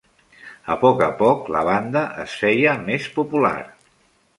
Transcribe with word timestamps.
A 0.75 0.77
poc 0.83 1.03
a 1.09 1.11
poc, 1.21 1.53
la 1.57 1.63
banda 1.69 2.03
es 2.27 2.37
feia 2.43 2.77
més 2.91 3.15
popular. 3.21 3.59